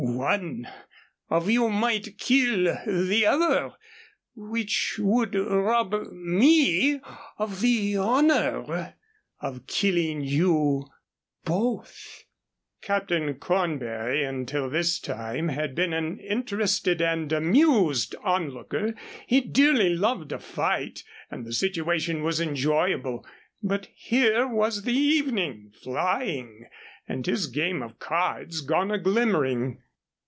One 0.03 0.67
of 1.29 1.47
you 1.47 1.69
might 1.69 2.17
kill 2.17 2.75
the 2.87 3.25
other, 3.27 3.73
which 4.35 4.95
would 4.97 5.35
rob 5.35 5.93
me 6.11 6.99
of 7.37 7.61
the 7.61 7.97
honor 7.97 8.95
of 9.41 9.67
killing 9.67 10.21
you 10.23 10.87
both." 11.45 12.23
Captain 12.81 13.35
Cornbury 13.35 14.23
until 14.23 14.71
this 14.71 14.99
time 14.99 15.49
had 15.49 15.75
been 15.75 15.93
an 15.93 16.17
interested 16.19 16.99
and 16.99 17.31
amused 17.31 18.15
onlooker. 18.23 18.95
He 19.27 19.41
dearly 19.41 19.93
loved 19.93 20.31
a 20.31 20.39
fight, 20.39 21.03
and 21.29 21.45
the 21.45 21.53
situation 21.53 22.23
was 22.23 22.39
enjoyable; 22.41 23.23
but 23.61 23.85
here 23.93 24.47
was 24.47 24.81
the 24.81 24.97
evening 24.97 25.71
flying 25.79 26.67
and 27.07 27.23
his 27.23 27.45
game 27.45 27.83
of 27.83 27.99
cards 27.99 28.61
gone 28.61 28.89
a 28.89 28.97
glimmering. 28.97 29.77